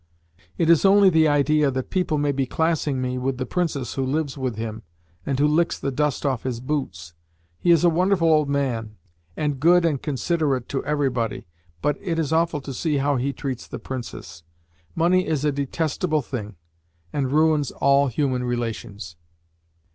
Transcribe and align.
"It 0.57 0.67
is 0.67 0.83
only 0.83 1.11
the 1.11 1.27
idea 1.27 1.69
that 1.69 1.91
people 1.91 2.17
may 2.17 2.31
be 2.31 2.47
classing 2.47 2.99
me 2.99 3.19
with 3.19 3.37
the 3.37 3.45
Princess 3.45 3.93
who 3.93 4.03
lives 4.03 4.35
with 4.35 4.55
him, 4.55 4.81
and 5.27 5.37
who 5.37 5.45
licks 5.47 5.77
the 5.77 5.91
dust 5.91 6.25
off 6.25 6.41
his 6.41 6.59
boots. 6.59 7.13
He 7.59 7.69
is 7.69 7.83
a 7.83 7.87
wonderful 7.91 8.27
old 8.27 8.49
man, 8.49 8.95
and 9.37 9.59
good 9.59 9.85
and 9.85 10.01
considerate 10.01 10.67
to 10.69 10.83
everybody, 10.85 11.45
but 11.83 11.97
it 12.01 12.17
is 12.17 12.33
awful 12.33 12.61
to 12.61 12.73
see 12.73 12.97
how 12.97 13.17
he 13.17 13.31
treats 13.31 13.67
the 13.67 13.77
Princess. 13.77 14.41
Money 14.95 15.27
is 15.27 15.45
a 15.45 15.51
detestable 15.51 16.23
thing, 16.23 16.55
and 17.13 17.31
ruins 17.31 17.69
all 17.69 18.07
human 18.07 18.43
relations. 18.43 19.17